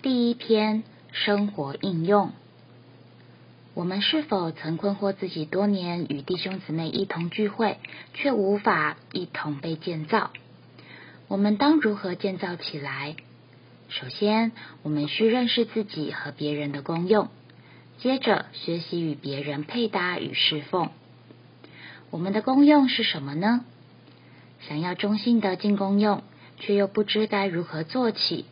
[0.00, 2.30] 第一篇生活应用。
[3.74, 7.78] 我们是否曾困惑自己，多年与弟兄姊妹一同聚会，
[8.14, 10.30] 却无法一同被建造？
[11.26, 13.16] 我们当如何建造起来？
[13.88, 14.52] 首先，
[14.84, 17.28] 我们需认识自己和别人的功用，
[17.98, 20.90] 接着学习与别人配搭与侍奉。
[22.10, 23.64] 我们的功用是什么呢？
[24.60, 26.22] 想要忠心的进功用，
[26.60, 28.44] 却又不知该如何做起。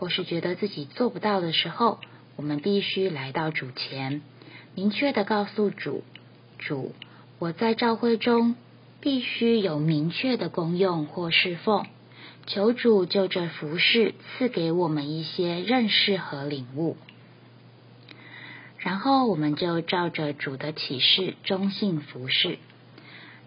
[0.00, 2.00] 或是觉得自己做不到的时候，
[2.36, 4.22] 我们必须来到主前，
[4.74, 6.02] 明确的告诉主：
[6.58, 6.94] 主，
[7.38, 8.56] 我在教会中
[9.02, 11.84] 必须有明确的功用或侍奉，
[12.46, 16.96] 求主就这服饰赐给我们一些认识和领悟。
[18.78, 22.56] 然后我们就照着主的启示忠信服侍。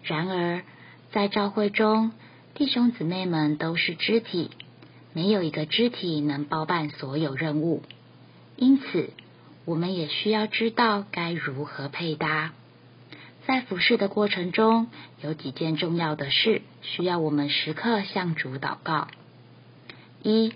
[0.04, 0.62] 然而
[1.10, 2.12] 在教会中，
[2.54, 4.52] 弟兄姊妹们都是肢体。
[5.14, 7.82] 没有一个肢体能包办所有任务，
[8.56, 9.10] 因此
[9.64, 12.52] 我们也需要知道该如何配搭。
[13.46, 14.88] 在服侍的过程中，
[15.22, 19.06] 有几件重要的事需要我们时刻向主祷告：
[20.22, 20.52] 一、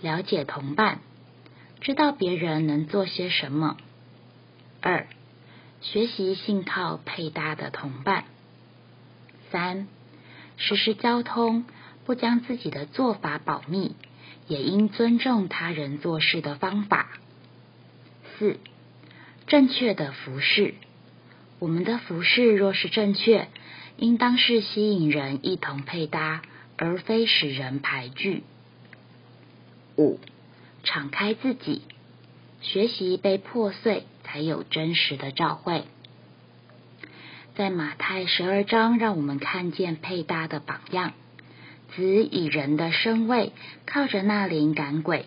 [0.00, 1.00] 了解同伴，
[1.82, 3.76] 知道别人能做些什么；
[4.80, 5.06] 二、
[5.82, 8.22] 学习信靠配搭的同伴；
[9.50, 9.86] 三、
[10.56, 11.66] 实施交通。
[12.06, 13.96] 不将自己的做法保密，
[14.46, 17.08] 也应尊重他人做事的方法。
[18.38, 18.60] 四、
[19.48, 20.74] 正确的服饰。
[21.58, 23.48] 我们的服饰若是正确，
[23.96, 26.42] 应当是吸引人一同配搭，
[26.76, 28.44] 而非使人排拒。
[29.96, 30.20] 五、
[30.84, 31.82] 敞开自己，
[32.60, 35.84] 学习被破碎，才有真实的照会。
[37.56, 41.14] 在马太十二章，让我们看见配搭的榜样。
[41.94, 43.52] 子以人的身位，
[43.86, 45.26] 靠着那灵赶鬼，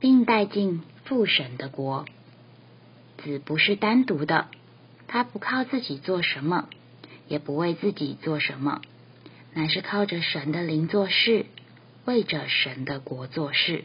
[0.00, 2.06] 并带进父神的国。
[3.18, 4.48] 子不是单独的，
[5.08, 6.68] 他不靠自己做什么，
[7.28, 8.82] 也不为自己做什么，
[9.52, 11.46] 乃是靠着神的灵做事，
[12.04, 13.84] 为着神的国做事。